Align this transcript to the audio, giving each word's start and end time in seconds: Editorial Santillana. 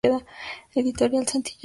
Editorial 0.75 1.27
Santillana. 1.29 1.59